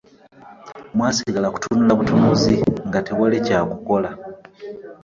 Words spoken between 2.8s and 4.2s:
nga tewali kya kukola.